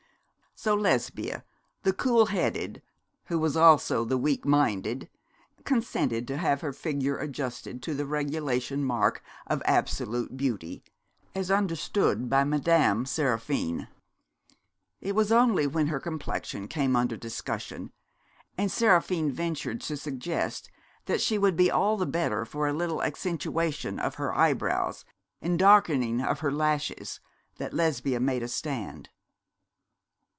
So 0.53 0.75
Lesbia, 0.75 1.43
the 1.81 1.93
cool 1.93 2.27
headed, 2.27 2.83
who 3.25 3.39
was 3.39 3.57
also 3.57 4.05
the 4.05 4.17
weak 4.17 4.45
minded, 4.45 5.09
consented 5.63 6.27
to 6.27 6.37
have 6.37 6.61
her 6.61 6.71
figure 6.71 7.17
adjusted 7.17 7.81
to 7.81 7.95
the 7.95 8.05
regulation 8.05 8.83
mark 8.83 9.23
of 9.47 9.63
absolute 9.65 10.37
beauty, 10.37 10.83
as 11.33 11.49
understood 11.49 12.29
by 12.29 12.43
Madame 12.43 13.07
Seraphine. 13.07 13.87
It 14.99 15.15
was 15.15 15.31
only 15.31 15.65
when 15.65 15.87
her 15.87 15.99
complexion 15.99 16.67
came 16.67 16.95
under 16.95 17.17
discussion, 17.17 17.91
and 18.55 18.71
Seraphine 18.71 19.31
ventured 19.31 19.81
to 19.81 19.97
suggest 19.97 20.69
that 21.07 21.21
she 21.21 21.39
would 21.39 21.55
be 21.55 21.71
all 21.71 21.97
the 21.97 22.05
better 22.05 22.45
for 22.45 22.67
a 22.67 22.73
little 22.73 23.01
accentuation 23.01 23.97
of 23.99 24.15
her 24.15 24.31
eyebrows 24.35 25.05
and 25.41 25.57
darkening 25.57 26.21
of 26.21 26.41
her 26.41 26.51
lashes, 26.51 27.19
that 27.57 27.73
Lesbia 27.73 28.19
made 28.19 28.43
a 28.43 28.47
stand. 28.47 29.09